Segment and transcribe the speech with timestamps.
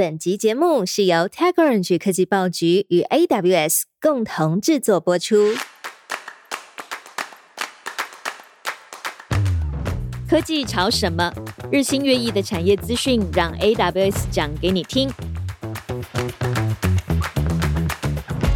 [0.00, 5.56] 本集节目是由 TechOrange 科技报局与 AWS 共同制作播出。
[10.30, 11.32] 科技潮什么？
[11.72, 15.10] 日新月异的产业资讯，让 AWS 讲给你听。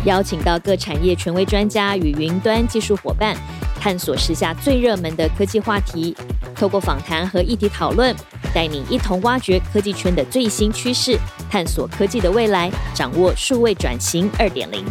[0.05, 3.37] 邀请到各产业权威专家与云端技术伙伴，
[3.81, 6.17] 探索时下最热门的科技话题。
[6.55, 8.15] 透过访谈和议题讨论，
[8.55, 11.19] 带你一同挖掘科技圈的最新趋势，
[11.51, 14.85] 探索科技的未来，掌握数位转型二点零。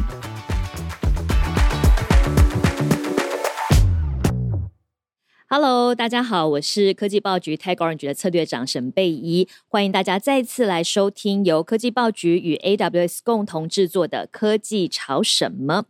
[5.48, 15.84] Hello，大家好，我是科技报局 TechOrange 的策略长沈贝怡，欢迎大家再次来收听由科技报局与 AWS 共同制作的《科技潮什么》。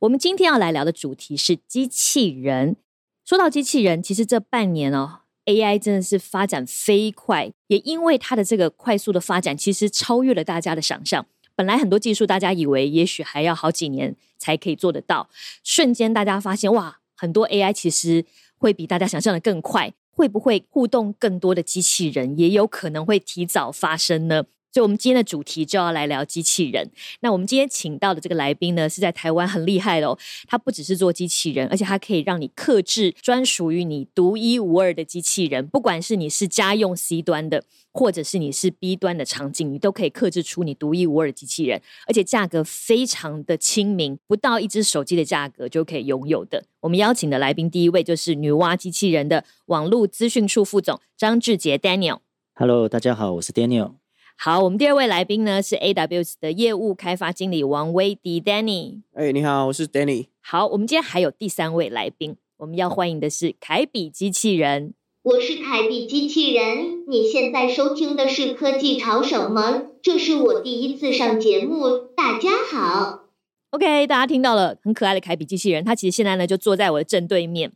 [0.00, 2.76] 我们今天要来聊的主题是机器人。
[3.24, 11.26] 说到机器人，其实这半年哦，AI 真的是发展飞快，也因为它的这个快速的发展，其实超越了大家的想象。
[11.56, 15.28] 本来很多技术，大家以为也许还要好几年才可以做得到，
[15.64, 18.24] 瞬间大家发现，哇，很多 AI 其实。
[18.60, 24.46] 会比大家想象的更快，会不会互动更多的机器人，也有可能会提早发生呢？
[24.78, 26.88] 所以，我们今天的主题就要来聊机器人。
[27.18, 30.16] 那我们今天请到的这个来宾呢，是在台湾很厉害的哦。
[30.46, 35.66] 他不只是做机器人，而且他可以让你克制专属于你独一无二的机器人。
[35.66, 46.62] 不管是你是家用 C 端的，或者是你是 B 端的场景，你都可以克制出你独一无二的机器人，而且价格非常的亲民，不到一只手机的价格就可以拥有的。
[46.78, 52.20] 我们邀请的来宾第一位就是女娲机器人的网络资讯处副总张志杰 Daniel。
[52.54, 53.94] Hello，大家好，我是 Daniel。
[54.40, 59.02] 好，我们第二位来宾呢是 AWS 的业务开发经理王威迪 Danny。
[59.12, 60.28] 哎，你好，我是 Danny。
[60.40, 64.94] 好，我们今天还有第三位来宾，我们要欢迎的是凯比机器人。
[65.24, 69.86] 我是凯比机器人，你现在收听的是科技潮什么？
[70.00, 73.24] 这是我第一次上节目，大家好。
[73.70, 77.72] OK，大家听到了很可爱的凯比机器人，他其实现在呢就坐在我的正对面。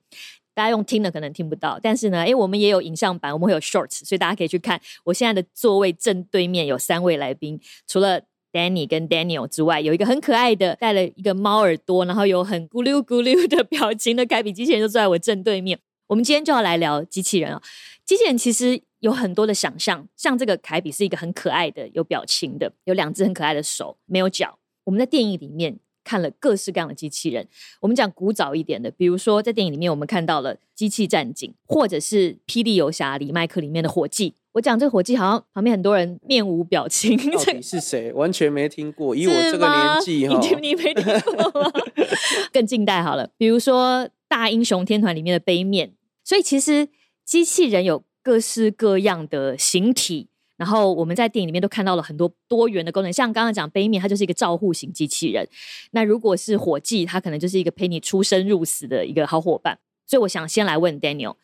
[0.54, 4.80] 大家用听的可能听不到，但是呢，哎，我们也有影像版，我们会有 shorts，所以大家可以去看。
[5.04, 8.20] 我现在的座位正对面有三位来宾，除了
[8.52, 15.78] Danny 跟 Daniel 之外，有一个很可爱的，戴了一个猫耳朵，然后有很咕溜咕溜的表情的凯比机器人，就坐在我正对面。
[16.08, 17.62] 我们今天就要来聊机器人啊！
[18.04, 24.58] 机器人其实有很多的想象，像这个凯比是一个很可爱的，有表情的，有两只很可爱的手，没有脚。
[24.84, 25.78] 我们在电影里面。
[26.04, 27.46] 看了各式各样的机器人，
[27.80, 34.34] 我们讲古早一点的，比如说在电影里面我们看到了机器战警，或者是《霹雳游侠》里麦克里面的火计。
[34.52, 37.16] 我讲这个火计，好像旁边很多人面无表情。
[37.30, 38.12] 到底是谁？
[38.12, 39.16] 完全没听过。
[39.16, 41.72] 以我这个年纪哈，你你没听过吗？
[42.52, 45.94] 更近代好了，比如说《大英雄天团》里面的杯面。
[46.24, 46.88] 所以其实
[47.24, 50.28] 机器人有各式各样的形体。
[50.62, 55.44] 然后我们在电影里面都看到了很多多元的功能，像刚刚讲杯面，它就是一个照护型机器人。
[55.90, 59.76] 那如果是火计，它可能就是一个陪你出生入死的一个好伙伴。
[60.06, 61.34] 所以我想先来问 Daniel，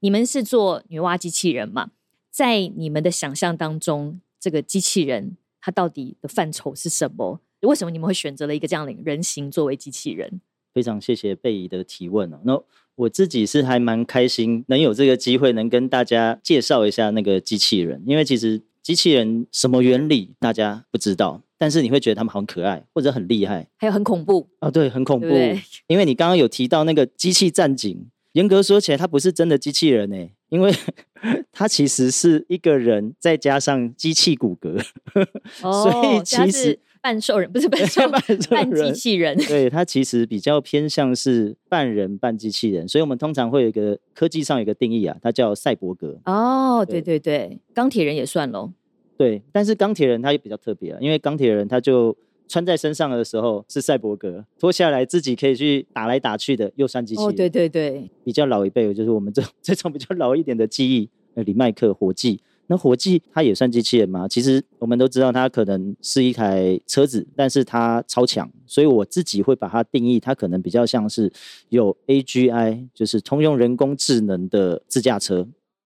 [0.00, 1.92] 你们是做女娲机器人吗？
[2.30, 7.40] 在你们的想象当中，这个机器人它到底的范畴是什么？
[7.62, 10.42] 为什么你们会选择了一个这样的人形作为机器人？
[10.74, 12.38] 非常谢谢贝姨的提问哦。
[12.44, 12.62] 那
[12.96, 18.02] 我自己是还蛮开心，能有这个机会，能跟大家介绍一下那个机器人。
[18.06, 24.70] 因为其实机器人什么原理大家不知道，但是你会觉得他们很可爱或者很厉害，还有很恐怖啊。
[24.70, 25.26] 对，很恐怖。
[25.88, 30.72] 因为你刚刚有提到那个机器战警，严格说起来，它不是真的机器人诶，因为
[31.52, 34.82] 它其实是一个人再加上机器骨骼，
[35.52, 36.78] 所以其实。
[37.06, 38.02] 半兽人 不是半兽
[38.50, 46.18] 半机器人，对它其实比较偏向是半人半机器人，所以我们通常会有一个科技上有一个定义啊，它叫赛博格。
[46.24, 48.72] 哦，对对对，钢铁人也算喽。
[49.16, 52.16] 对，但是钢铁人他也比较特别啊，因为钢铁人他就
[52.48, 57.30] 穿在身上的时候是赛博格，脱下来自己可以去打来打去的又算机器人。
[57.30, 62.40] 哦，对对对，比较老一辈就是我们这 这种比较老一点的记忆，李麦克火计。
[62.68, 64.26] 那火计它也算机器人吗？
[64.26, 71.32] 其实我们都知道它可能是一台车子，但是它超强，所以我自己会把它定义，它可能比较像是
[71.68, 75.46] 有 AGI，就是通用人工智能的自驾车。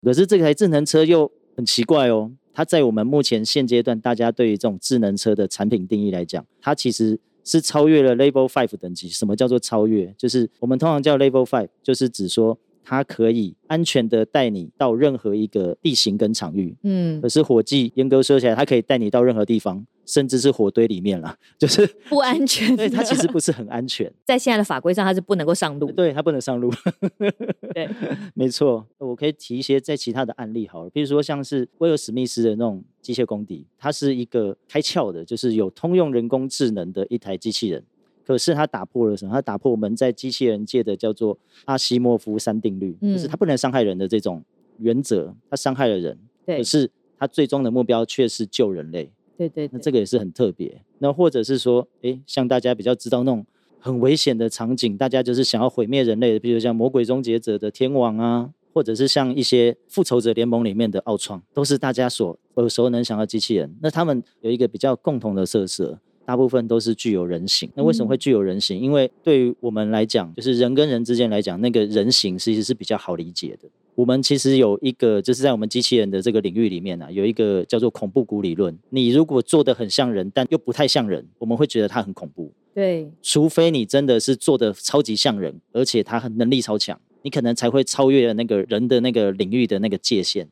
[0.03, 9.09] 可是这台智能车又很奇怪哦，它在我们目前现阶段大家对于这种智能车的产品定义来讲，它其实是超越了 Level Five 等级。
[9.09, 10.15] 什么叫做超越？
[10.19, 12.59] 就是我们通常叫 Level Five，就是指说。
[12.89, 16.75] 它可以安全的带你到任何一个地形跟场域。
[16.85, 22.89] 嗯可，是火计严格说起来，它可以带你到任何地方，甚至是火堆里面啦， 就是不安全的。
[22.89, 25.93] 对它其实不是很安全， 在现在的法规上，它是不能够上路。
[25.93, 26.73] 对它不能上路。
[27.75, 27.87] 对，
[28.33, 37.85] 没错，我可以提一些在其他的案例好了，比如说像是威尔史密斯的那种机械公敌，它是一个开窍的，就是有通用人工智能的一台机器人。
[38.29, 39.33] 可是它打破了什么？
[39.33, 44.45] 它打破我们在机器人界的叫做阿西莫夫三定律，就是嗯它不能伤害人的这种
[44.77, 49.11] 原则，它伤害了人，可是它最终的目标却是救人类。
[49.39, 50.83] 对对对，那这个也是很特别。
[50.99, 53.47] 那或者是说，诶，像大家比较知道那种
[53.81, 63.75] 很危险的场景，大家就是想要毁灭人类的，比如像《魔鬼终结者》的天王啊，或者是像一些《复仇者联盟》里面的奥创，都是大家所耳熟能详的机器人。
[63.81, 65.99] 那他们有一个比较共同的特色。
[66.29, 67.71] 大部分都是具有人形。
[67.75, 68.79] 那为什么会具有人形？
[68.79, 73.67] 因为对于我们来讲，就是人跟人之间来讲，那个人形其实是比较好理解的。
[73.95, 78.79] 我们其实有一个，就是在我们机器人的这个领域里面啊，有一个叫做恐怖谷理论。
[78.91, 82.53] 你如果做的很像人，但又不太像人，我们会觉得它很恐怖。
[82.75, 90.47] 对，除非你真的是做的超级像人，而且他很能力超强，你可能才会超越那个人的那个领域的那个界限。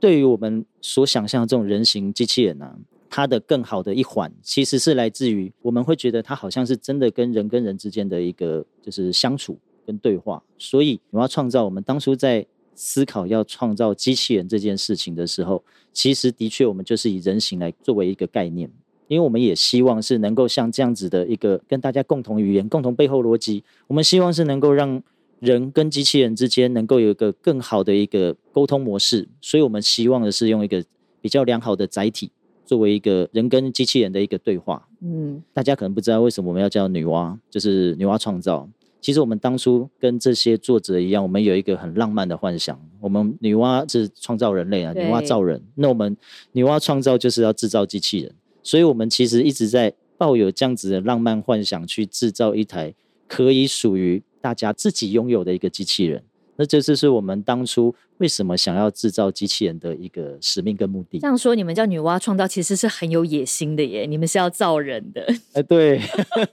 [0.00, 2.74] 对于我们所想象的这种人形机器人啊，
[3.10, 10.42] 它的更好的一环，其实是来自于我们会觉得它好像是真的跟人跟人之间的一个就是相处跟对话。
[10.56, 15.62] 所以我要创造我们当初在思考要创造机器人这件事情的时候，
[15.92, 18.70] 其实的确我们就是以人形来作为一个概念。
[19.08, 25.02] 因为我们也希望是能够像这样子的一个跟大家共同语言、共同背后逻辑，我们希望是能够让
[25.40, 30.84] 人跟机器人之间能够有一个更好的一个沟通模式，所以我们希望的是用一个
[31.20, 32.30] 比较良好的载体，
[32.70, 34.86] 作为一个人跟机器人的一个对话。
[35.00, 38.68] 嗯，大家可能不知道为什么我们要叫女娲，就是女娲创造。
[39.00, 42.80] 其实我们当初跟这些作者一样，我们有一个很浪漫的幻想。
[43.00, 45.60] 我们女娲是创造人类啊，女娲造人。
[45.74, 46.16] 那我们
[46.52, 48.32] 女娲创造就是要制造机器人，
[48.62, 52.94] 所以我们其实一直在抱有这样子的浪漫幻想，去制造一台
[53.26, 56.22] 可以属于大家自己拥有的一个机器人。
[56.60, 61.26] 那这就是我们当初为什么想要制造机器人的一个使命跟目的这。
[61.26, 65.26] 样说，你们叫女娲创造其实是很有野心的耶，你们是要造人的。
[65.54, 65.98] 哎，对，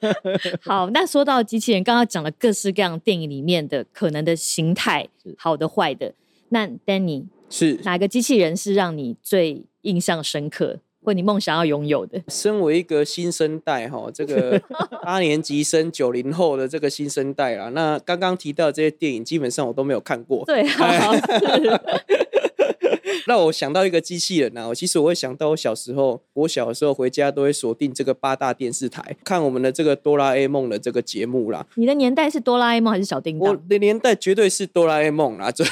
[0.64, 6.14] 好，那说到机器人，刚刚讲了各式各样电影里面的可能的形态，好的、坏的。
[6.48, 12.22] 那 Danny，是哪个机器人是让你最印象深刻，或你梦想要拥有的？
[12.28, 14.62] 身为一个新生代哈，这个
[15.06, 20.44] 八年级生九零后的这个新生代啦，那刚刚提到这些电影，基本上我都没有看过。
[20.46, 21.22] 对好是
[23.26, 31.66] 让我想到一个机器人啊，其实我会想到我小时候，我小的时候回家都会锁定这个八大电视台看我们的这个哆啦 A 梦的这个节目啦。
[31.76, 33.56] 你的年代是哆啦 A 梦还是小叮我？
[33.70, 35.66] 的年代绝对是哆啦 A 梦啦，对，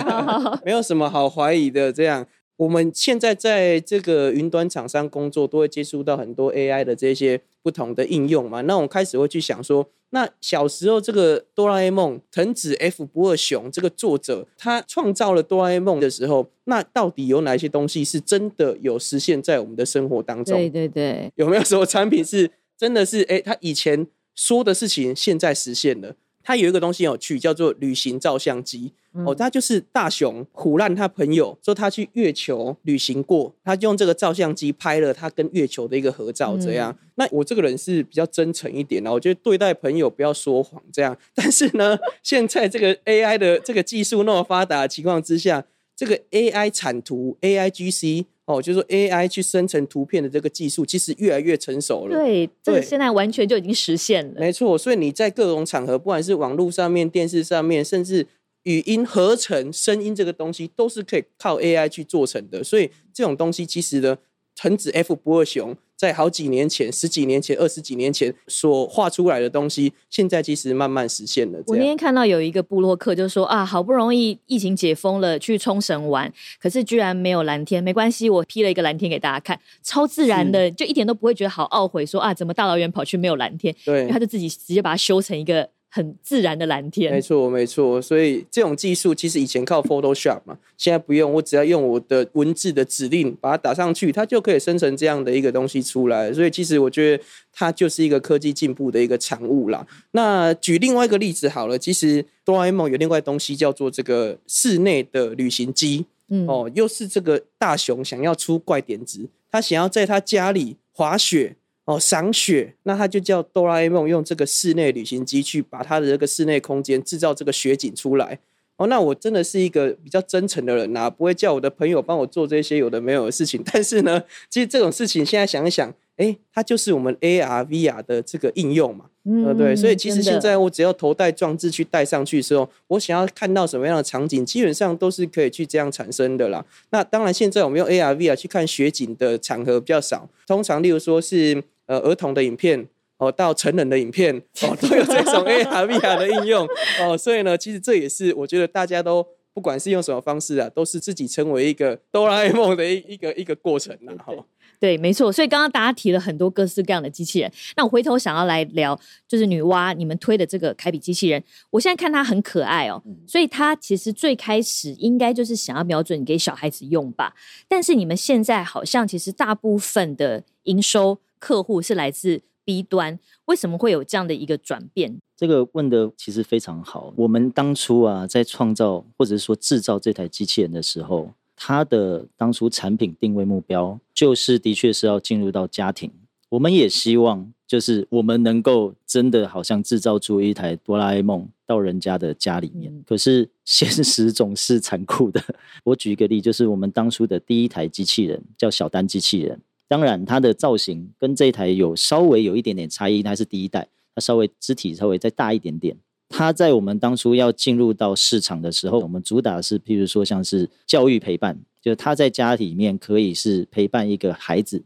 [0.66, 1.90] 没有什么好怀疑的。
[1.90, 8.62] 这样，我们现在在这个云端厂商工作，都会接触到很多 AI 的这些不同的应用嘛。
[8.62, 20.56] 那我开始会去想说，那小时候这个哆啦 A 梦藤子 F 不二雄这个作者，他创造了哆啦 A 梦的时候，那到底有哪些东西是真的有实现在我们的生活当中？
[20.56, 26.14] 对对对，有没有什么产品是真的是哎，他以前说的事情现在实现了？
[26.46, 28.92] 它有一个东西很有趣，叫做旅行照相机。
[29.24, 36.96] 哦，嗯它就是大雄唬烂他朋友，说他去月球旅行过，他就用这个照相机拍了他跟月球的一个合照，这样。
[37.16, 41.18] 那我这个人是比较真诚一点的，我觉得对待朋友不要说谎，这样。
[41.34, 45.64] 但是呢，现在这个 AI 的这个技术那么发达的情况之下，
[45.96, 52.16] 这个 AI 产图 AIGC 哦，就是说 AI 去生成图片的这个技术，其实越来越成熟了。
[52.16, 54.40] 对，这个现在完全就已经实现了。
[54.40, 58.24] 没错，所以你在各种场合，不管是网络上面、电视上面，甚至
[58.62, 62.62] 语音合成、声音这个东西，都是可以靠 AI 去做成的。
[62.62, 64.16] 所以这种东西其实呢，
[64.56, 71.58] 藤子 F 不二雄在好几年前、十几年前、二十几年前所画出来的东西，现在其实慢慢实现了。
[71.66, 77.82] 我那天看到有一个部落客就说啊，好不容易疫情解封了，去冲绳玩，可是居然没有蓝天。
[77.82, 83.74] 没关系，我 P 了一个蓝天给大家看，超自然的，就一点都不会觉得好懊悔说啊，怎么大老远跑去没有蓝天？
[83.84, 87.18] 对他，就自己直接把它修成一个很自然的蓝天没。
[87.22, 88.02] 错，没错。
[88.02, 96.30] 所以这种技术其实以前靠 Photoshop 嘛，现在不用，我只要用我的文字的指令把它打上去，它就可以生成这样的一个东西出来。
[96.34, 99.86] 所以其实我觉得它就是一个科技进步的一个产物啦。
[100.10, 106.04] 那举另外一个例子好了，其实哆啦 A 梦有另外东西叫做这个室内的旅行机。
[106.28, 111.54] 嗯，哦，又是这个大雄想要出怪点子，他想要在他家里滑雪
[111.86, 118.38] 哦，赏雪，那他就叫哆啦 A 梦用这个室内旅行机去把他的这个室内空间制造这个雪景出来。
[118.76, 123.62] 哦，那我真的是一个比较真诚的人呐、不会叫我的朋友帮我做这些有的没有的事情。
[123.72, 129.06] 但是呢，其实这种事情现在想一想，哎，它就是我们 AR、VR 的这个应用嘛。
[129.24, 136.62] 嗯，对，所以其实现在我只要头戴装置去戴上去的时候，我想要看到什么样的场景，基本上都是可以去这样产生的啦。
[136.90, 142.88] 那当然，现在我们用 AR、VR 去看雪景的场合比较少，通常例如说是呃儿童的影片。
[143.18, 146.68] 哦，到成人的影片哦，都有这种 AR、VR 的应用
[147.00, 154.14] 哦，所以呢，其实这也是我觉得大家都不管是用什么方式啊，都是自己成为一个哆啦 A 梦的一一个一个过程啦。
[154.18, 154.34] 哈。
[154.78, 155.32] 对，没错。
[155.32, 167.34] 所以刚刚大家提了很多各式各样的机器人，那我回头想要来聊，就是女娲你们推的这个凯比机器人，我现在看它很可爱哦，所以它其实最开始应该就是想要瞄准给小孩子用吧，
[167.66, 175.18] 但是你们现在好像其实大部分的营收客户是来自 B 端，为什么会有这样的一个转变？
[175.36, 177.12] 这个问的其实非常好。
[177.16, 186.10] 我们当初啊，在创造或者说制造这台机器人的时候，它的当初产品定位目标就是的确是要进入到家庭。
[186.48, 192.92] 我们也希望就是我们能够真的好像制造出一台哆啦 A 梦到人家的家里面。
[192.92, 195.42] 嗯可是现实总是残酷的。
[195.84, 199.60] 我举一个例，就是我们当初的第一台机器人叫小丹机器人。
[199.88, 205.96] 当然，它的造型跟这一台有稍微有一点点差异，它是第一代，它稍微肢体稍微再大一点点。
[206.28, 214.82] 它在我们当初要进入到市场的时候，我们主打是，譬如说像是教育陪伴，就是他在家里面可以是陪伴一个孩子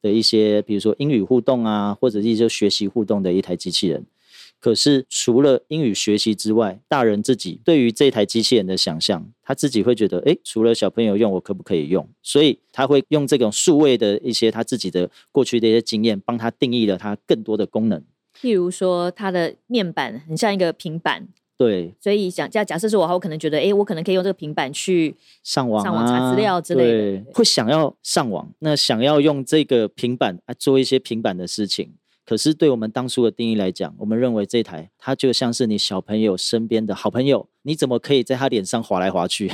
[0.00, 4.06] 的一些，比如说英语互动啊，或者一些学习互动的一台机器人。
[4.64, 12.08] 可是除了英语学习之外，大人自己对于这台机器人的想象，他自己会觉得，哎，除了小朋友用，我可不可以用？
[12.22, 18.02] 所以他会用这种数位的一些他自己的过去的一些经验，帮他定义了他更多的功能。
[18.40, 21.28] 譬如说它的面板很像一个平板，
[21.58, 31.92] 对，所以想假假设是我，我可能觉得，哎，我可能可以用这个平板去上网、啊、上网查资料之类的对会想要上网，那想要用这个平板啊做一些平板的事情。
[32.24, 39.52] 可是对我们当初的定义来讲，我们认为这台它就像是你小朋友身边的好朋友，你怎么可以在他脸上划来划去？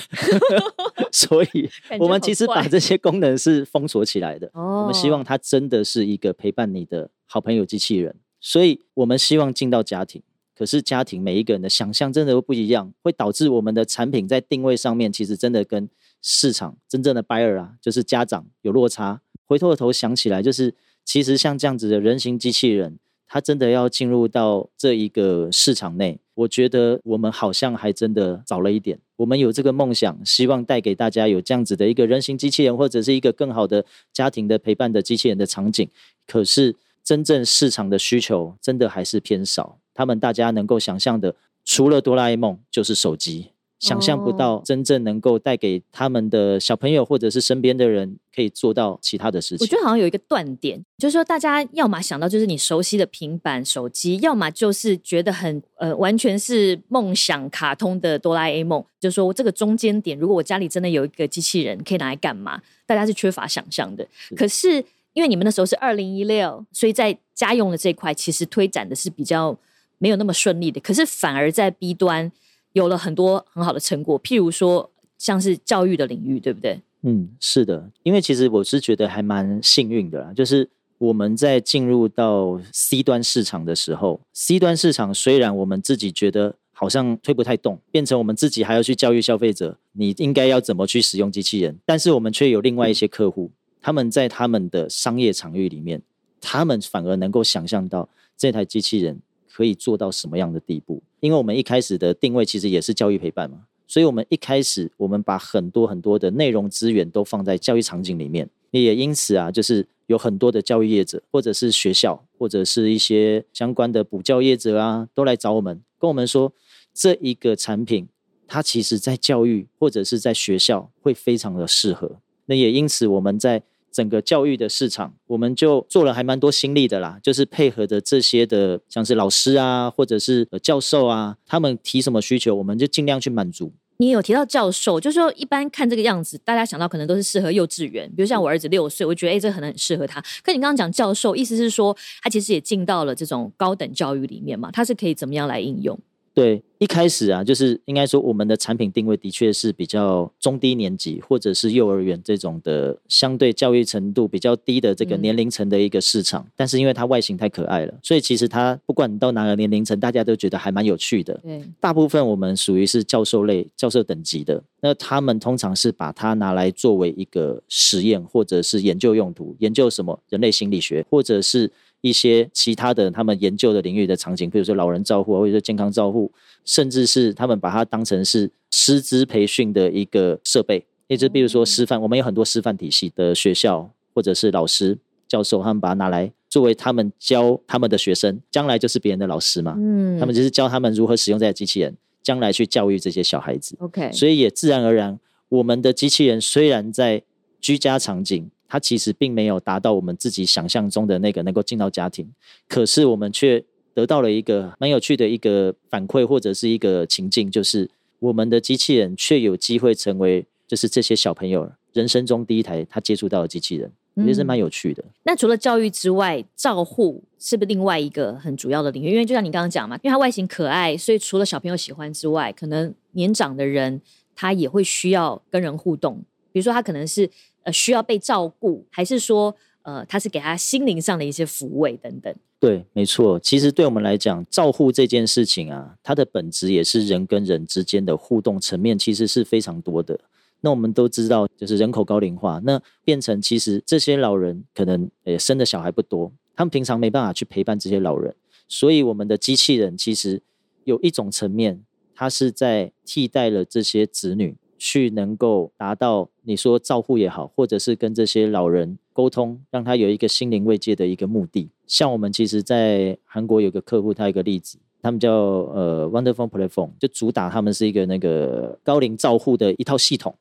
[1.10, 4.48] 所以 我们其实把这些功能是封锁起来的。
[4.54, 10.22] 哦我们希望它真的是一个陪伴你的好朋友机器人，所以我们希望进到家庭。
[10.56, 15.88] 可是家庭每一个人的想象真的都不一样，会导致我们的产品在定位上面，其实真的跟
[16.20, 19.22] 市场真正的 buyer 啊，就是家长有落差。
[19.46, 20.74] 回头的头想起来，就是
[21.10, 29.00] 其实像这样子的人形机器人，它真的要进入到这一个市场内，我觉得我们好像还真的早了一点。
[29.16, 35.90] 我们有这个梦想，希望带给大家有这样子的一个人形机器人，或者是一个更好的家庭的陪伴的机器人的场景。
[36.28, 43.50] 可是真正市场的需求真的还是偏少，他们大家能够想象的，除了哆啦 A 梦就是手机。
[43.80, 49.64] 想象不哦到真正能够带给他们的小朋友或者是身边的人，可以做到其他的事情。
[49.64, 64.06] 我觉得好像有一个断点，就是说大家要么想到就是你熟悉的平板手机，要么就是觉得很呃完全是梦想卡通的哆啦 A 梦，就是说这个中间点，如果我家里真的有一个机器人可以拿来干嘛，大家是缺乏想象的。
[64.37, 64.84] 可是
[65.14, 69.58] 因为你们那时候是二零一六，所以在家用的这一块其实推展的是比较
[69.96, 72.30] 没有那么顺利的，可是反而在 B 端
[72.72, 76.80] 有了很多很好的成果，譬如说像是教育的领域，对不对？
[77.02, 93.50] 嗯，是的，因为其实我是觉得还蛮幸运的啦，就是我们在进入到 C 端市场的时候，C 端市场虽然我们自己觉得好像推不太动，变成我们自己还要去教育消费者，你应该要怎么去使用机器人，但是我们却有另外一些客户，
[93.80, 96.02] 他们在他们的商业场域里面，
[96.38, 99.18] 他们反而能够想象到这台机器人
[99.50, 103.66] 可以做到什么样的地步，因为我们一开始的定位其实也是教育陪伴嘛。
[103.86, 116.52] 所以，我们一开始我们把很多很多的内容资源都放在教育场景里面，也因此啊，就是有很多的教育业者，或者是学校，或者是一些相关的补教业者啊，都来找我们，跟我们说
[116.94, 118.06] 这一个产品，
[118.46, 122.20] 它其实在教育或者是在学校会非常的适合。
[122.46, 133.73] 那也因此，我们在整个教育的市场，我们就做了还蛮多心力的啦，就是配合的这些的，像是老师啊，或者是教授啊，他们提什么需求，我们就尽量去满足。
[133.99, 140.18] 你有提到教授，就是说一般看这个样子，大家想到可能都是适合幼稚园，比如像我儿子六岁，我觉得哎、诶这可能很适合他。
[140.42, 146.00] 可你刚刚讲教授，意思是说他其实也进到了这种高等教育里面嘛，他是可以怎么样来应用？
[146.32, 156.46] 对，一开始啊，就是应该说我们的产品定位的确是比较中低年级或者是幼儿园这种的相对教育程度比较低的这个年龄层的一个市场。
[156.56, 161.34] 但是因为它外形太可爱了，所以其实它不管你到哪个年龄层，大家都觉得还蛮有趣的。
[161.42, 171.70] 对，大部分我们属于是教授类、教授等级的，那他们通常是把它拿来作为一个实验或者是研究用途，研究什么人类心理学或者是。
[172.02, 176.33] 一些其他的他们研究的领域的场景，比如说老人照护，或者说健康照护，
[176.64, 184.97] 甚至是他们把它当成是师资培训的一个设备，也就比如说师范，我们有很多师范体系的学校或者是老师
[185.28, 193.76] 教授，他们把它拿来作为他们教他们的学生，将来就是别人的老师嘛，嗯，他们就是教他们如何使用这些机器人，将来去教育这些小孩子。
[193.80, 197.23] OK，所以也自然而然，我们的机器人虽然在
[197.61, 198.50] 居家场景。
[198.70, 202.32] 它其实并没有达到我们自己想象中的那个能够进到家庭，
[202.68, 215.02] 可是我们却得到了一个蛮有趣的一个反馈或者是一个情境，就是我们的机器人却有机会成为就是这些小朋友人生中第一台他接触到的机器人，我觉得是蛮有趣的。
[215.24, 219.10] 那除了教育之外，照护是不是另外一个很主要的领域？
[219.10, 224.00] 因为就像你刚刚讲嘛，因为它外形可爱，所以除了小朋友喜欢之外，可能年长的人
[224.36, 226.22] 他也会需要跟人互动，
[226.52, 227.28] 比如说他可能是。
[227.72, 232.34] 需要被照顾，还是说，呃，他是给他心灵上的一些抚慰等等？
[232.58, 233.40] 对，没错。
[233.40, 240.20] 其实对我们来讲，照护这件事情啊，它的本质也是人跟人之间的互动层面，其实是非常多的。
[240.60, 248.34] 那我们都知道，就是人口高龄化，那变成其实这些老人可能呃生的小孩不多，他们平常没办法去陪伴这些老人，
[248.68, 250.42] 所以我们的机器人其实
[250.84, 251.82] 有一种层面，
[252.14, 254.54] 它是在替代了这些子女。
[254.80, 261.68] 去能够达到你说照护也好，或者是跟这些老人沟通，让他有一个心灵慰藉的一个目的。
[261.87, 270.34] 像我们其实，在韩国有个客户，他一个例子，他们叫呃 Wonderful Platform，就主打他们是一个那个高龄照护的一套系统。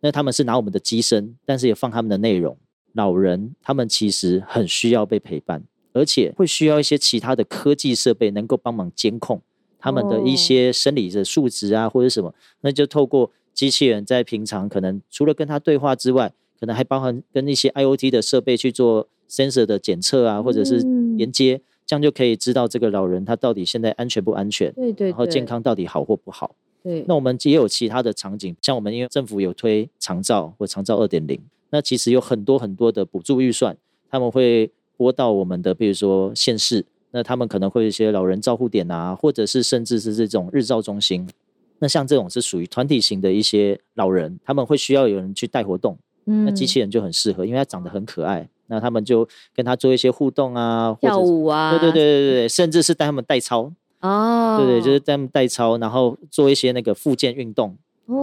[0.00, 2.56] 那他们是拿我们的机身，但是也放他们的内容。
[2.94, 9.40] 老人他们其实很需要被陪伴，而且会需要一些其他的科技设备能够帮忙监控
[9.78, 13.30] 他们的一些生理的数值啊，或者什么，那就透过。
[13.54, 20.78] 机器人在平常可能除了跟他对话之外，可能还包含跟一些 IOT 的设备去做 sensor 的检测啊，或者是
[21.16, 26.54] 连接，这样就可以知道这个老人他到底现在安全不安全，对对，然后健康到底好或不好。
[26.82, 33.76] 对，那我们也有其他的场景，像我们因为政府有推长照或长照二点零，那其实有很多很多的补助预算，
[34.10, 41.28] 他们会拨到我们的，比如说县市，那他们可能会有一些老人照护点啊，或者是甚至是这种日照中心。
[41.80, 57.76] 那像这种是属于团体型的一些老人，他们会需要有人去带活动，那机器人就很适合，因为它长得很可爱，那他们就跟他做一些互动啊，跳舞啊，对对对对对，甚至是带他们代操哦，对对，就是带他们代操，然后做一些那个附件运动，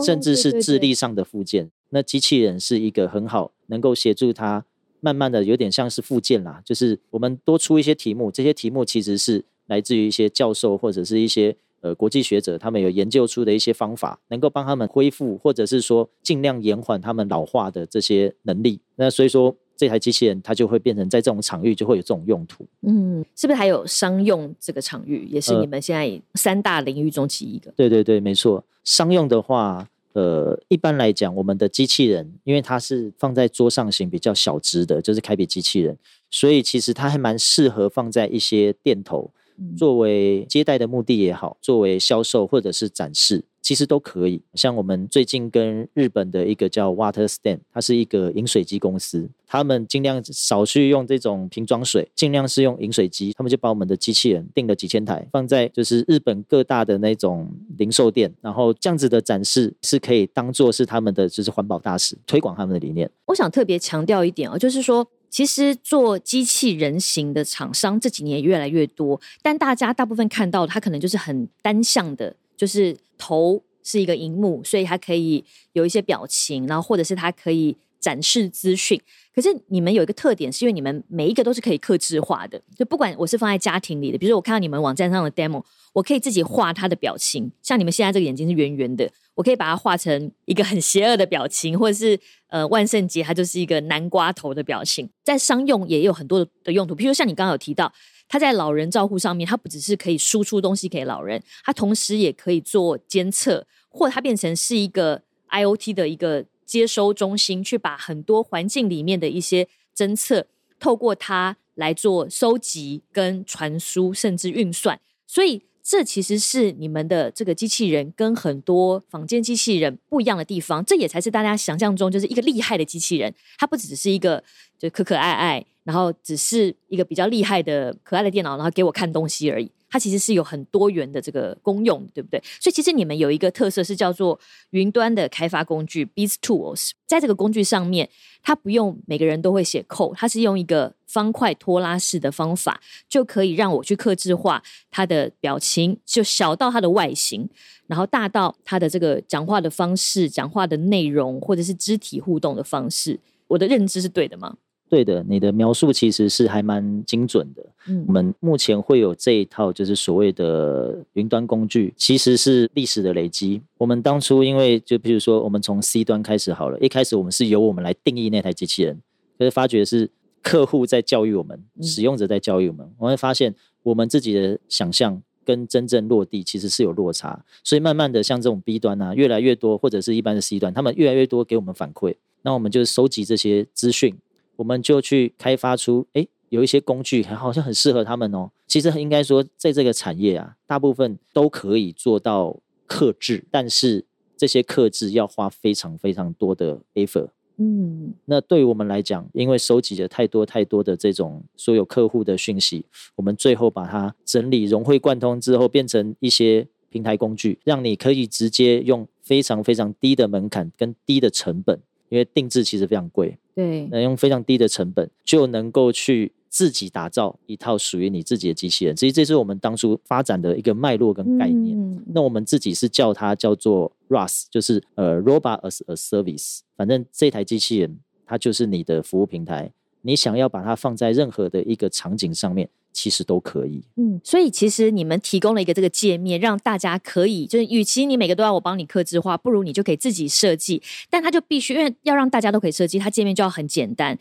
[0.03, 1.69] 甚至是智力上的附件。
[1.89, 4.65] 那机器人是一个很好能够协助他，
[5.01, 11.55] 慢慢的有点像是附件啦，就是我们多出一些题目，这些题目其实是来自于一些教授或者是一些。
[11.81, 18.79] 呃，国际学者他们有研究出的一些方法，能够帮他们恢复，或者是说尽量延缓他们老化的这些能力。
[18.95, 22.63] 那所以说，这台机器人它就会变成在这种场域就会有这种用途。
[22.81, 27.71] 嗯，是不是还有商用这个场域，也是你们现在三大领域中其一个？
[27.75, 28.63] 对对对，没错。
[28.83, 35.97] 商用的话，呃，一般来讲，我们的机器人因为它是放在桌上型比较小只的，就是开笔机器人，
[36.29, 39.31] 所以其实它还蛮适合放在一些店头。
[39.78, 44.41] 作为接待的目的也好，作为销售或者是展示，其实都可以。
[44.54, 53.34] 像我们最近跟日本的一个叫 Water Stand，它是一个饮水机公司，他们尽量少去用这种瓶装水，尽量是用饮水机。
[53.34, 63.10] 他们就把我们的机器人订了几千台，放在就是日本各大的那种零售店，然后这样子的展示是可以当做是他们的就是环保大使，推广他们的理念。
[63.28, 65.08] 我想特别强调一点哦，就是说。
[65.31, 78.99] 其实做机器人型的厂商这几年越来越多，但大家大部分看到它可能就是很单向的，就是头是一个荧幕，所以它可以有一些表情，然后或者是它可以展示资讯。
[79.33, 89.09] 可是你们有一个特点，是因为你们每一个都是可以克制化的，就不管我是放在家庭里的，比如说我看到你们网站上的 demo，我可以自己画它的表情，像你们现在这个眼睛是圆圆的。
[89.33, 95.09] 我可以把它画成一个很邪恶的表情，或者是呃万圣节它就是一个南瓜头的表情。
[95.23, 97.91] 在商用也有很多的用途，比如像你刚刚有提到，
[98.27, 110.47] 它在老人照护上面，它不只是可以输出东西给老人，它同时也可以做监测，或它变成是一个 IOT 的一个接收中心，去把很多环境里面的一些侦测，
[110.79, 114.97] 透过它来做收集跟传输，甚至运算。
[115.27, 124.41] 所以这其实是你们的这个机器人跟很多坊间机器人不一样的地方，这也才是大家想象中就是一个厉害的机器人，它不只是一个
[124.79, 129.71] 就可可爱爱，然后只是一个比较厉害的可爱的电脑，然后给我看东西而已。
[129.93, 132.41] 它其实是有很多元的这个功用，对不对？
[132.61, 134.39] 所以其实你们有一个特色是叫做
[134.69, 138.09] 云端的开发工具 Biz Tools，在这个工具上面，
[138.41, 147.49] 它不用每个人都会写 code，它是用一个方块拖拉式的方法，就可以让我去克制化它的表情，就小到它的外形，
[147.87, 153.19] 然后大到它的这个讲话的方式、讲话的内容，或者是肢体互动的方式。
[153.47, 154.55] 我的认知是对的吗？
[154.91, 157.65] 对的，你的描述其实是还蛮精准的。
[157.88, 163.62] 嗯，我们目前会有这一套，就是所谓的云端工具，其实是历史的累积。
[163.77, 169.01] 我们当初因为就比如说，我们从 C 端开始好了，一开始我们是由我们来定义那台机器人，
[169.39, 170.10] 可是发觉是
[170.41, 184.13] 客户在教育我们，使用者在教育我们，我会发现我们自己的想象跟真正落地其实是有落差，所以慢慢的像这种 B 端啊，越来越多，或者是一般的 C 端，他们越来越多给我们反馈，那我们就收集这些资讯。
[184.62, 188.52] 我们就去开发出，哎，有一些工具好像很适合他们哦。
[188.67, 194.06] 其实应该说，在这个产业啊，大部分都可以做到克制，但是
[194.38, 197.30] 这些克制要花非常非常多的 effort。
[197.58, 211.82] 嗯，那对于我们来讲，因为收集了太多太多的这种所有客户的讯息，我们最后把它整理融会贯通之后，变成一些平台工具，让你可以直接用非常非常低的门槛跟低的成本。
[212.12, 218.93] 因为定制其实非常贵，对，能用非常低的成本就能够去自己打造一套属于你自己的机器人。
[218.93, 222.04] 其实这是我们当初发展的一个脉络跟概念。
[222.08, 226.60] 那我们自己是叫它叫做 RAS，就是呃 Robot as a Service。
[226.76, 229.71] 反正这台机器人它就是你的服务平台，
[230.02, 232.67] 你想要把它放在任何的一个场景上面。
[232.93, 240.82] 其实都可以，嗯，所以其实你们提供了一个这个界面，让大家可以，就是与其你每个都要我帮你刻字化，不如你就可以自己设计。
[241.10, 244.17] 但它就必须，因为要让大家都可以设计，它界面就要很简单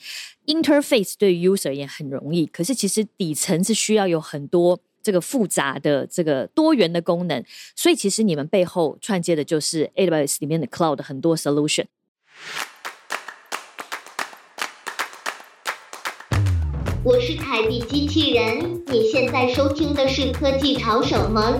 [0.46, 2.46] ，interface 对 user 也很容易。
[2.46, 11.86] 可是其实底层是需要有很多这个复杂的这个多元的功能，所以其实你们背后串接的就是 AWS 里面的 cloud 很多 solution。
[17.02, 21.58] 我是凯蒂机器人，你现在收听的是科技潮手》吗？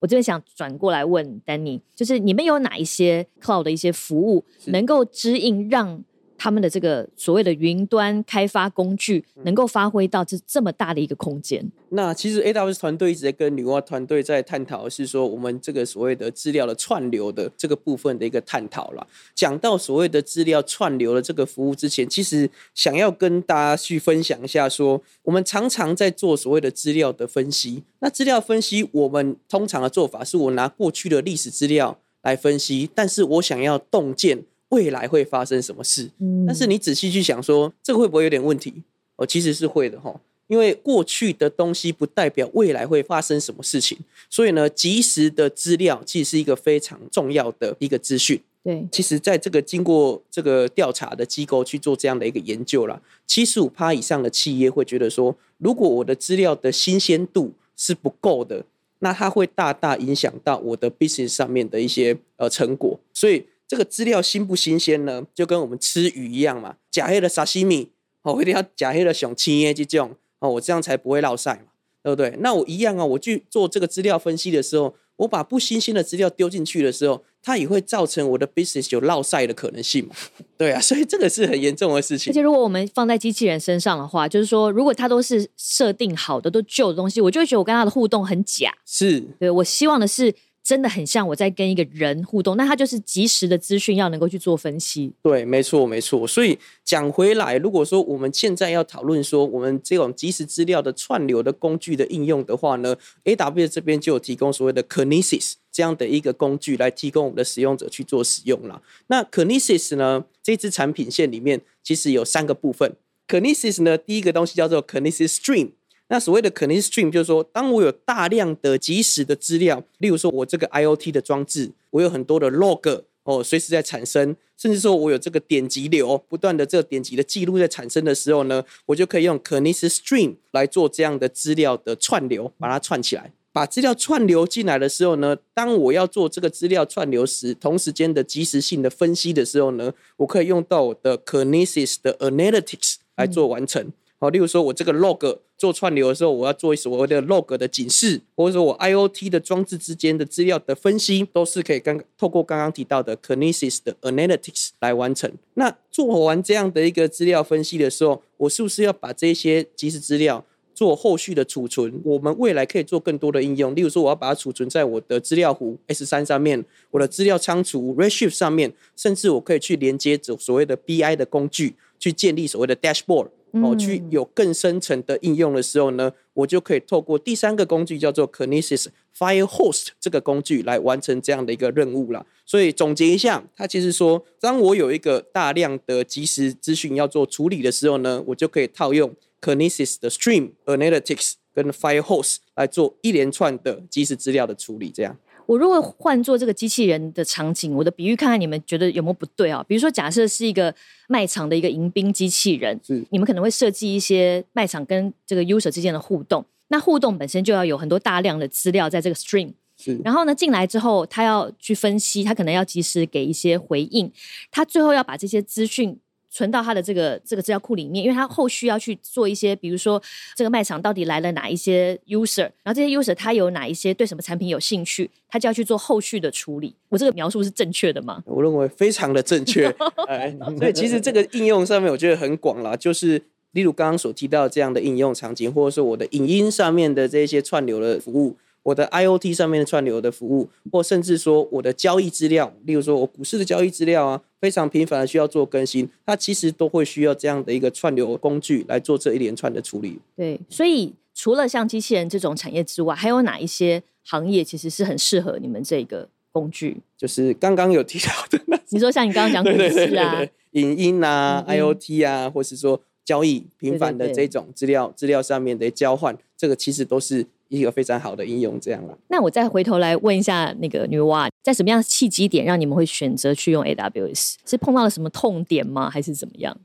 [0.00, 6.04] 我这边想转过来问丹尼，就是你们有哪一些 cloud 的一些服务能够指引让？
[6.42, 11.62] 他们的这个所谓的云端开发工具，能够发挥到这这么大的一个空间。
[11.90, 19.06] 那其实 AWS 团队一直在跟女娲团队在探讨，是说我们这个所谓的资料的串流的这个部分的一个探讨了。
[19.34, 27.82] 讲到所谓的资料串流的这个服务之前，其实想要跟大家去分享一下，说我们常常在做所谓的资料的分析。
[27.98, 34.44] 那资料分析，我们通常的做法是我拿过去的历史资料来分析，但是我想要洞见。
[34.70, 36.10] 未来会发生什么事？
[36.18, 38.82] 嗯，但是你仔细去想，说这个会不会有点问题？
[39.16, 43.98] 哦，其实是会的哈，因为过去的东西不代表未来会发生什么事情，
[44.30, 48.40] 所以呢，及时的资料其实是一个非常重要的一个资讯。
[48.62, 58.64] 对，其实在这个经过这个调查的机构去做这样的一个研究啦，七十五趴以上的企业会觉得说，如果我的资料的新鲜度是不够的，
[59.00, 63.44] 那它会大大影响到我的 business 上面的一些呃成果，所以。
[63.70, 65.24] 这个资料新不新鲜呢？
[65.32, 67.92] 就跟我们吃鱼一样嘛，假黑的沙西米，
[68.24, 71.66] 哦，一定要假黑的熊青耶这种，哦，我这样才不会落晒嘛，
[72.02, 72.36] 对不对？
[72.40, 80.16] 那我一样啊，我去做这个资料分析的时候，我把不新鲜的资料丢进去的时候，它也会造成我的 business 有落晒的可能性嘛？
[80.58, 82.32] 对啊， 所以这个是很严重的事情。
[82.32, 88.74] 而且如果我们放在机器人身上的话，就是说，如果它都是设定好的、都旧的东西，我就会觉得我跟它的互动很假。
[88.84, 90.34] 是，对我希望的是。
[90.62, 95.12] 真的很像我在跟一个人互动，那他就是及时的资讯要能够去做分析。
[95.22, 96.26] 对，没错，没错。
[96.26, 102.94] 所以讲回来，如果说我们现在要讨论说我们这种即时资料的串流的工具的应用的话呢
[103.24, 108.82] ，A W 这边就有提供所谓的 Kinesis 这样的一个工具来提供我们的使用者去做使用了。
[109.08, 112.94] 那 Kinesis 呢，这支产品线里面其实有三个部分。
[113.26, 115.70] Kinesis 呢，第一个东西叫做 Kinesis Stream。
[116.12, 133.32] 那所谓的 Kinesis Stream 就是说，当我有大量的即时的资料，例如说我这个 IOT 的装置，我有很多的 log 哦，随时在产生，甚至说我有这个点击流，不断的这个点击的记录在产生的时候呢，我就可以用 Kinesis Stream 来做这样的资料的串流，把它串起来。
[133.52, 143.92] 把资料串流进来的时候呢，当我要做这个资料串流时，同时间的即时性的分析的时候呢，我可以用到我的 Kinesis 的 Analytics 来做完成。
[144.22, 155.32] 好，例如说我这个 log 做串流的时候，我要做所谓的 log 的警示，或者说我 IOT 的装置之间的资料的分析，都是可以刚透过刚刚提到的 Kinesis 的 Analytics 来完成。
[155.54, 162.02] 那做完这样的一个资料分析的时候，我是不是要把这些即时资料做后续的储存？
[162.04, 173.28] 我们未来可以做更多的应用，例如说我要把它储存在我的资料湖 S 三上面，我的资料仓储 Redshift 上面，甚至我可以去连接走所谓的 BI 的工具，去建立所谓的 Dashboard。
[173.52, 178.86] 哦，去有更深层的应用的时候呢，我就可以透过第三个工具叫做 Kinesis
[179.16, 182.24] Firehost 这个工具来完成这样的一个任务了。
[182.46, 195.16] 所以总结一下，它其实说，当我有一个大量的即时资讯要做处理的时候呢，我就可以套用 Kinesis 的 Stream Analytics 跟 Firehost 来做一连串的即时资料的处理，这样。
[195.50, 199.64] 我如果换做这个机器人的场景，我的比喻看看你们觉得有没有不对啊？
[199.66, 200.72] 比如说，假设是一个
[201.08, 206.46] 卖场的一个迎宾机器人，是你们可能会设计一些卖场跟这个 user 之间的互动。
[206.68, 214.08] 那互动本身就要有很多大量的资料在这个 stream，是然后呢进来之后，他要去分析，他可能要及时给一些回应，
[214.52, 215.98] 他最后要把这些资讯。
[216.30, 220.00] 存到他的这个这个资料库里面，因为他后续要去做一些，比如说
[220.36, 226.74] 这个卖场到底来了哪一些 user，然后这些 user 他有哪一些对什么产品有兴趣，他就要去做后续的处理。
[226.88, 228.22] 我这个描述是正确的吗？
[228.26, 229.66] 我认为非常的正确。
[230.06, 233.20] 哎，所以其实这个应用上面我觉得很广啦，就是
[233.52, 238.36] 例如刚刚所提到这样的应用场景，或者说我的影音上面的这些串流的服务。
[238.62, 249.98] 我的 IOT 上面的串流的服务，或甚至说我的交易资料，例如说我股市的交易资料啊，非常频繁的需要做更新，它其实都会需要这样的一个串流工具来做这一连串的处理。
[250.14, 256.76] 对，所以除了像机器人这种产业之外，还有哪一些行业其实是很适合你们这个工具？
[256.98, 267.26] 就是刚刚有提到的，你说像你刚刚讲 股市啊、影音啊、IOT 啊，或是说交易频繁的这种资料资料上面的交换，这个其实都是。
[267.50, 268.96] 一个非常好的应用，这样了。
[269.08, 274.36] 那我再回头来问一下那个女娲，在什么样的契机点让你们会选择去用 AWS？
[274.46, 275.90] 是碰到了什么痛点吗？
[275.90, 276.56] 还是怎么样？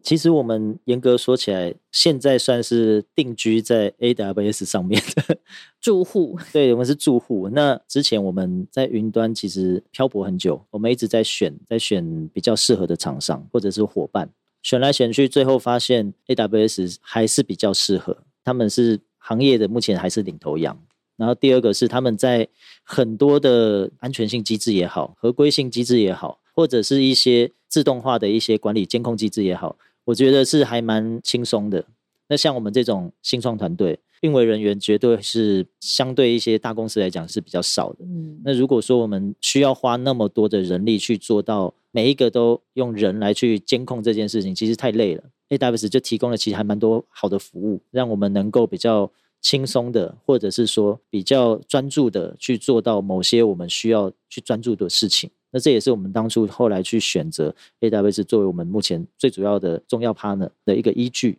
[0.00, 5.36] 其实我们严格说起来，现在算是定居在 AWS 上面的
[5.80, 6.38] 住户。
[6.52, 7.48] 对，我们是住户。
[7.48, 14.30] 那之前我们在云端其实漂泊很久，我们一直在选，在选比较适合的厂商或者是伙伴，
[14.62, 18.18] 选来选去，最后发现 AWS 还是比较适合。
[18.44, 19.00] 他们是。
[19.28, 20.82] 行业的目前还是领头羊，
[21.18, 22.48] 然后第二个是他们在
[22.82, 31.84] 很多的安全性机制也好，合规性机制也好，或者是一些自动化的一些管理监控机制也好，我觉得是还蛮轻松的。
[32.30, 37.98] 那像我们这种新创团队，运维人员绝对是相对一些大公司来讲是比较少的。
[38.06, 45.24] 嗯，那如果说我们需要花那么多的人力去做到每一个都用人来去监控这件事情，其实太累了。
[45.50, 55.30] AWS 就提供了其实还蛮多好的服务，让我们能够比较轻松的，或者是说比较专注的去做到某些我们需要去专注的事情。
[55.50, 61.38] 那这也是我们当初后来去选择 AWS 作为我们目前最主要的重要 partner 的一个依据。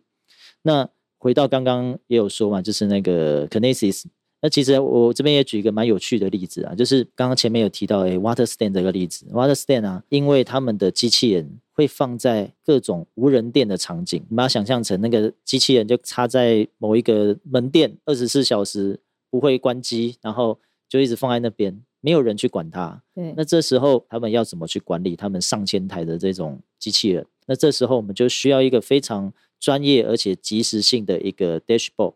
[0.62, 4.04] 那回到刚刚也有说嘛，就是那个 Kinesis。
[4.42, 18.98] 那其实我这边也举一个蛮有趣的例子啊，就是刚刚前面有提到诶，WaterStand 这个例子，WaterStand 啊，因为他们的机器人会放在各种无人店的场景，你把它想象成那个机器人就插在某一个门店，二十四小时
[19.30, 23.02] 不会关机，然后就一直放在那边，没有人去管它。
[23.14, 23.34] 对。
[23.36, 27.26] 那这时候他们要怎么去管理他们上千台的这种机器人？
[27.44, 32.14] 那这时候我们就需要一个非常专业而且及时性的一个 dashboard。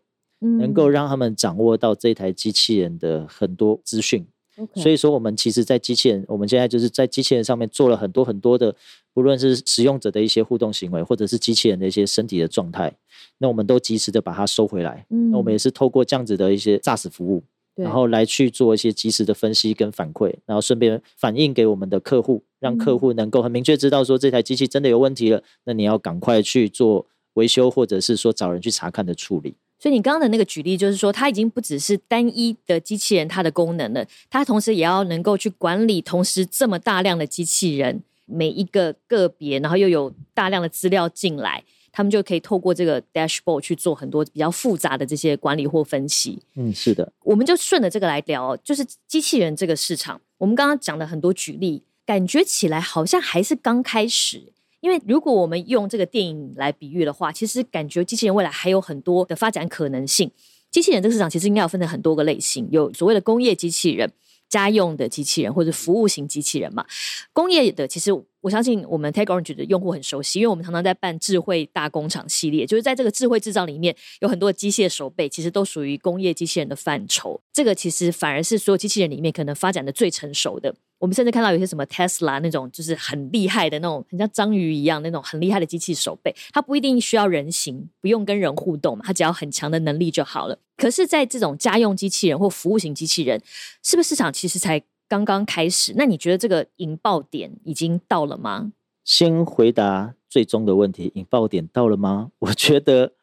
[0.59, 4.25] 能够让他们掌握到这台机器人的很多资讯，
[4.73, 8.75] 所以说我们其实，在机器人，我们现在就是在机器人上面做了很多很多的，
[9.13, 12.93] 不论是使用者的一些互动行为，或者是机器人的一些身体的状态，
[13.39, 15.05] 那我们都及时的把它收回来。
[15.09, 17.43] 那我们也是透过这样子的一些驾驶服务，
[17.75, 29.55] 然后来去做一些及时的分析跟反馈，然后顺便反映给我们的客户，让客户能够很明确知道说这台机器真的有问题了，那你要赶快去做维修，或者是说找人去查看的处理。
[29.85, 46.41] 所以你刚刚的那个举例，就是说它已经不只是单一的机器人它的功能了，它同时也要能够去管理同时这么大量的机器人每一个个别，然后又有大量的资料进来，他们就可以透过这个 dashboard 去做很多比较复杂的这些管理或分析。
[46.55, 54.51] 嗯，是的，我们就顺着这个来聊，就是机器人这个市场，我们刚刚讲的很多举例，感觉起来好像还是刚开始。
[54.85, 60.29] 因为如果我们用这个电影来比喻的话，其实感觉机器人未来还有很多的发展可能性。
[60.69, 64.11] 机器人这个市场其实应该要分成很多个类型，有所谓的工业机器人。
[64.47, 66.85] 家用的机器人或者服务型机器人嘛，
[67.33, 68.11] 工业的其实
[68.45, 77.41] 我相信我们 Tech Orange 的用户很熟悉，因为我们常常在办智慧大工厂系列，就是在这个智慧制造里面有很多机械手背，其实都属于工业机器人的范畴。
[77.51, 80.75] 这个其实反而是所有机器人里面可能发展的最成熟的。
[80.99, 90.59] 我们甚至看到有些什么 Tesla 那种，就是很厉害的那种，很像章鱼一样那种很厉害的机器手背，它不一定需要人形，不用跟人互动嘛，它只要很强的能力就好了。
[90.77, 93.41] 可是，在这种家用机器人或服务型机器人，
[93.81, 95.93] 是不是市场其实才刚刚开始？
[95.95, 98.73] 那你觉得这个引爆点已经到了吗？
[99.03, 102.31] 先回答最终的问题，引爆点到了吗？
[102.39, 103.13] 我觉得。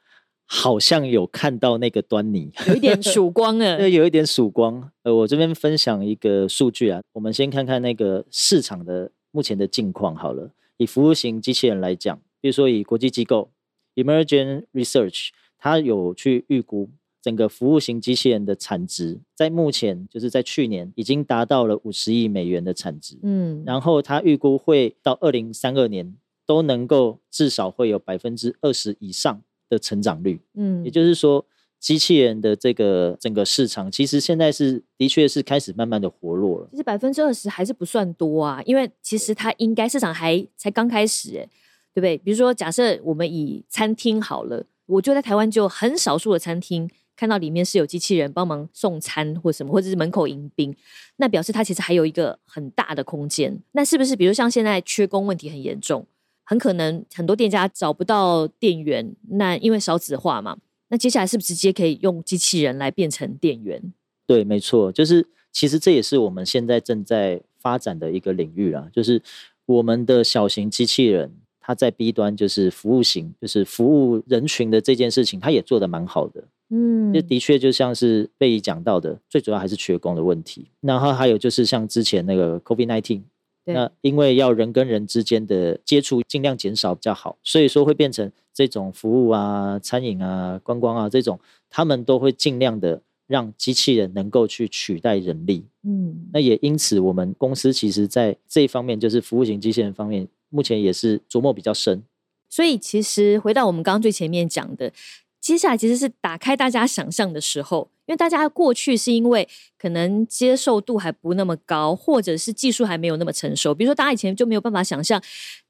[0.45, 3.79] 好像有看到那个端倪，有一点曙光了。
[3.79, 4.91] 对，有一点曙光。
[5.03, 10.51] 呃，我这边分享一个数据啊，我们先看看那个市场的目前的境况好了。
[10.77, 13.51] 以服务型机器人来讲，比如说以国际机构
[13.95, 16.91] Emergent Research，它有去预估
[17.23, 23.17] 整个服务型机器人的产值，在目前就是在去年已经达到了五十亿美元的产值。
[23.23, 29.41] 嗯，然后它预估会到二零三二年都能够至少会有百分之二十以上。
[29.69, 31.43] 的成长率，嗯，也就是说，
[31.81, 36.69] 机器人的这个整个市场，其实现在是的确是开始慢慢的活络了。
[36.73, 41.49] 其实百分之二十还是不算多啊，因为其实它应该市场还才刚开始，哎，
[41.95, 42.19] 对不对？
[42.19, 50.75] 比如说，假设我们以餐厅好了，我就在台湾就很少数的餐厅看到里面是有机器人帮忙送餐或什么，或者是门口迎宾，
[51.17, 53.59] 那表示它其实还有一个很大的空间。
[53.73, 56.07] 那是不是，比如像现在缺工问题很严重？
[56.45, 63.93] 很可能很多店家找不到店员，那因为少子化嘛，那接下来是不是直接可以用机器人来变成店员？
[64.27, 69.23] 对，没错，就是其实这也是我们现在正在发展的一个领域啦，就是
[69.67, 76.43] 我们的小型机器人，它在 B 端就是服务型，就是服务人群的这件事情，它也做得蛮好的。
[76.73, 80.67] 嗯，这的确就像是贝姨讲到的，最主要还是缺工的问题。
[80.81, 83.23] 然后还有就是像之前那个 COVID nineteen。
[83.65, 91.39] 那因为要人跟人之间的接触尽量减少比较好，所以说会变成这种服务啊、餐饮啊、观光啊这种，
[91.71, 95.65] 他们都会尽量的让机器人能够去取代人力。
[95.85, 102.03] 嗯，那也因此我们公司其实在这一方面，就是服务型机器人方面，目前也是琢磨比较深。
[102.51, 104.93] 所以其实回到我们刚刚最前面讲的。
[105.43, 113.75] 接下来其实是打开大家想象的时候，因为大家过去是因为可能接受度还不那么高，或者是技术还没有那么成熟。
[113.75, 115.21] 比如说，大家以前就没有办法想象，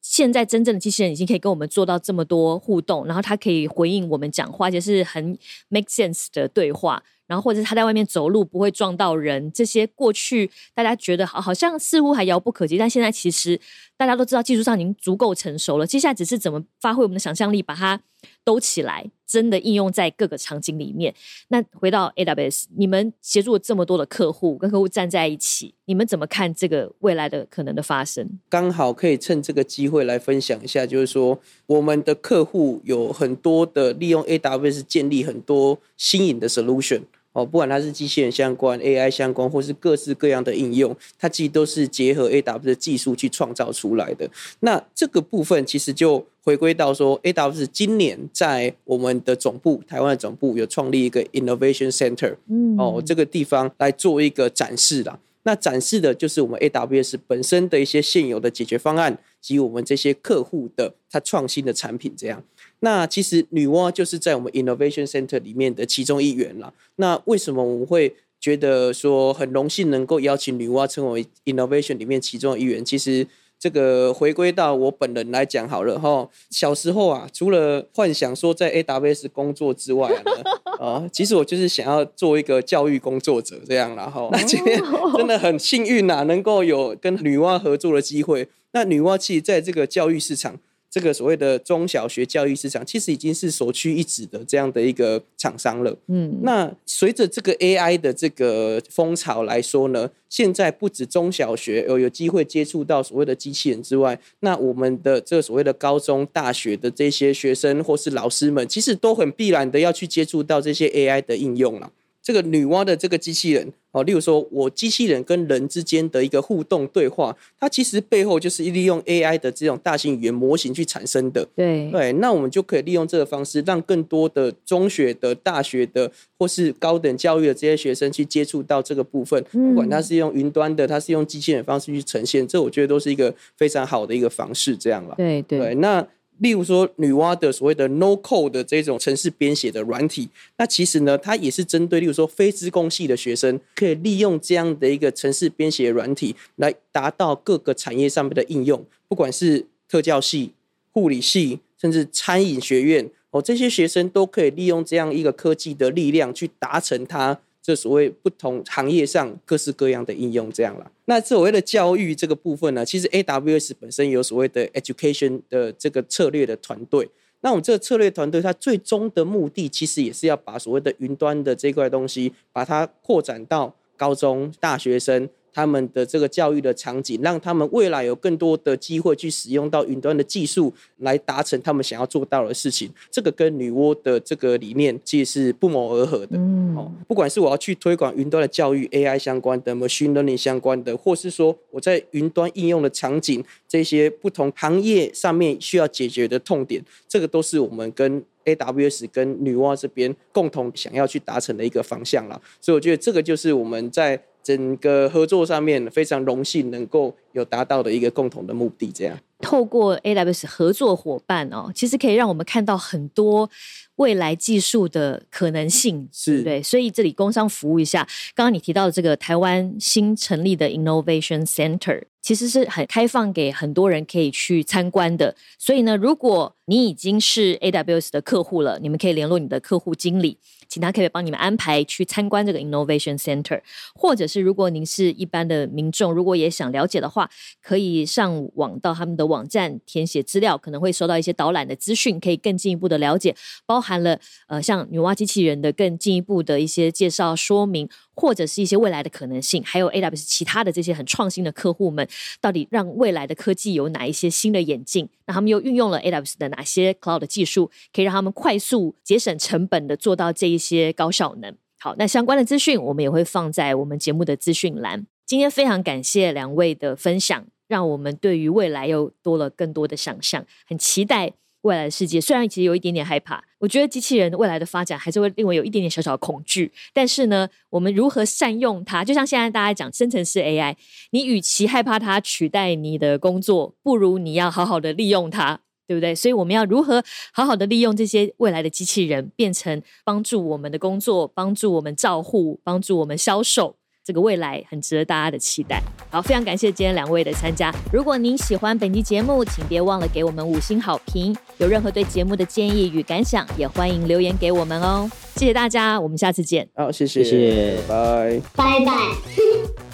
[0.02, 5.38] 现在真正的机器人已经可以跟我们做到这么多互动，然后它可以回应我们讲话，而且是很
[5.70, 7.02] make sense 的对话。
[7.28, 13.58] 然后或者是他在外面走路不会撞到人，这些过去大家觉得好好像似乎还遥不可及，但现在其实
[14.06, 15.86] 大家都知道技术上已经足够成熟了。
[15.86, 18.00] 接下来只是怎么发挥我们的想象力，把它
[18.44, 21.14] 兜起来，真的应用在各个场景里面。
[21.48, 28.28] 那回到 AWS，你们协助了这么多的客户，跟客户站在一起，你们怎么看这个未来的可能的发生？
[28.48, 37.02] 刚好可以趁这个机会来分享一下，就是说我们的客户有很多的利用 AWS 建立很多新颖的 solution。
[37.32, 44.28] 哦，不管它是机器人相关、AI 相关，或是各式各样的应用，它其实都是结合 AWS 的技术去创造出来的。
[44.60, 55.18] 那这个部分其实就回归到说，AWS 今年在我们的总部台湾的总部有创立一个 Innovation Center，嗯，哦，这个地方来做一个展示啦。
[55.44, 62.44] 那展示的就是我们 AWS 本身的一些现有的解决方案及我们这些客户的它创新的产品这样。
[62.84, 66.74] 那其实女娲就是在我们 Innovation Center 里面的其中一员了。
[66.96, 72.84] 那为什么我们会觉得说很荣幸能够邀请女娲成为 Innovation 里面其中一员？
[72.84, 73.24] 其实
[73.56, 76.28] 这个回归到我本人来讲好了哈。
[76.50, 84.82] 小时候啊，除了幻想说在 AWS 工作之外啊， 啊，其实我就是想要做一个教育工作者这样然后那今天
[85.16, 88.48] 真的很幸运呐，能够有跟女娲合作的机会。
[88.72, 90.58] 那女娲其实在这个教育市场。
[90.92, 95.96] 这个所谓的中小学教育市场，其实已经是首屈一指的这样的一个厂商了。
[96.08, 111.90] 嗯，那随着这个 AI 的这个风潮来说呢，现在不止中小学有有机会接触到所谓的机器人之外，那我们的这个所谓的高中、大学的这些学生或是老师们，其实都很必然的要去接触到这些 AI 的应用了。
[112.22, 121.46] 这个女娲的这个机器人哦，例如说我机器人跟人之间的一个互动对话，它其实背后就是利用 AI 的这种大型语言模型去产生的。
[121.56, 129.44] 对对，那我们就可以利用这个方式，让更多的中学的、大学的或是高等教育的这些学生去接触到这个部分。
[129.50, 134.76] 不管它是用云端的，它是用机器人方式去呈现，这我觉得都是一个非常好的一个方式。
[134.76, 135.14] 这样了。
[135.16, 136.06] 对对，那。
[136.42, 140.28] 例如说女娲的所谓的 No Code 的这种城市编写的软体，
[140.58, 150.52] 那其实呢，它也是针对例如说非资工系的学生，可以利用这样的一个城市编写软体来达到各个产业上面的应用，不管是特教系、
[150.90, 157.38] 护理系，甚至餐饮学院哦，这些学生都可以利用这样一个科技的力量去达成它。
[157.62, 160.90] 这所谓不同行业上各式各样的应用，这样了。
[161.04, 167.08] 那所谓的教育这个部分呢，其实 AWS 本身有所谓的 education 的这个策略的团队。
[167.40, 175.28] 那我们这个策略团队，它最终的目的其实也是要把所谓的云端的这块东西，把它扩展到高中大学生。
[175.52, 182.90] 他们的这个教育的场景，让他们未来有更多的机会去使用到云端的技术，来达成他们想要做到的事情。
[183.10, 186.36] 这个跟女娲的这个理念其实是不谋而合的。
[186.38, 202.40] 嗯，哦，不管是我要去推广云端的教育、AI 相关的、machine learning 相关的，或是说我在云端应用的场景，这些不同行业上面需要解决的痛点，这个都是我们跟 AWS 跟女娲这边共同想要去达成的一个方向了。
[202.60, 204.20] 所以我觉得这个就是我们在。
[204.42, 213.50] 整个合作上面非常荣幸能够有达到的一个共同的目的，这样透过 AWS 合作伙伴哦，其实可以让我们看到很多
[213.96, 216.62] 未来技术的可能性，是对。
[216.62, 225.34] 所以这里工商服务一下，刚刚你提到的这个台湾新成立的 Innovation Center，其实是很开放给很多人可以去参观的。
[225.58, 230.38] 所以呢，如果你已经是 AWS 的客户了，你们可以联络你的客户经理。
[230.72, 233.60] 请他可以帮你们安排去参观这个 Innovation Center，
[233.94, 237.28] 或者是如果您是一般的民众，如果也想了解的话，
[237.60, 247.86] 可以上网到他们的网站填写资料，可能会收到一些导览的资讯，可以更进一步的了解，包含了呃像女娲机器人的更进一步的一些介绍说明。
[248.14, 252.06] 或者是一些未来的可能性，还有 AWS 其他的这些很创新的客户们，
[252.40, 255.08] 到底让未来的科技有哪一些新的演进？
[255.26, 261.56] 那他们又运用了 AWS 的哪些 Cloud 技术，可以让他们快速节省成本的做到这一些高效能？
[261.78, 265.06] 好，那相关的资讯我们也会放在我们节目的资讯栏。
[265.26, 271.32] 今天非常感谢两位的分享，让我们对于未来又多了更多的想象，很期待。
[271.62, 276.70] 未来的世界虽然其实有一点点害怕，我觉得机器人未来的发展还是会令我有一点点小小的恐惧。
[276.92, 279.04] 但是呢，我们如何善用它？
[279.04, 280.76] 就像现在大家讲生成式 AI，
[281.10, 286.14] 你与其害怕它取代你的工作，不如你要好好的利用它，对不对？
[286.14, 287.02] 所以我们要如何
[287.32, 293.76] 好好的利用这些未来的机器人，变成帮助我们的工作，帮助我们照护，帮助我们销售。
[294.04, 295.82] 这个未来很值得大家的期待。
[296.10, 297.72] 好，非常感谢今天两位的参加。
[297.92, 301.36] 如果您喜欢本期节目，请别忘了给我们五星好评。
[301.58, 305.08] 有任何对节目的建议与感想，也欢迎留言给我们哦。
[305.36, 306.68] 谢谢大家，我们下次见。
[306.74, 309.91] 好，谢谢，谢谢，拜拜拜。